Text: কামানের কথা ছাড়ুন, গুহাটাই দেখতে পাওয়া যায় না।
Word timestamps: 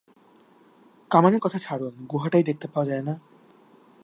কামানের 1.11 1.39
কথা 1.39 1.59
ছাড়ুন, 1.59 1.93
গুহাটাই 2.11 2.43
দেখতে 2.43 2.67
পাওয়া 2.67 2.89
যায় 2.89 3.01
না। 3.01 3.13